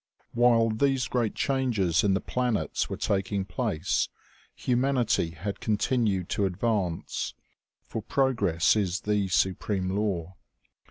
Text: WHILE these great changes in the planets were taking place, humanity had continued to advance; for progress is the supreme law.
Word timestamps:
WHILE 0.33 0.71
these 0.71 1.07
great 1.07 1.35
changes 1.35 2.03
in 2.03 2.15
the 2.15 2.21
planets 2.21 2.89
were 2.89 2.97
taking 2.97 3.45
place, 3.45 4.09
humanity 4.55 5.29
had 5.29 5.59
continued 5.59 6.27
to 6.29 6.45
advance; 6.47 7.35
for 7.85 8.01
progress 8.01 8.75
is 8.75 9.01
the 9.01 9.27
supreme 9.27 9.89
law. 9.95 10.37